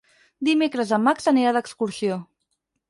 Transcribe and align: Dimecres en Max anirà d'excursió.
Dimecres 0.47 0.95
en 0.97 1.03
Max 1.09 1.31
anirà 1.35 1.55
d'excursió. 1.59 2.21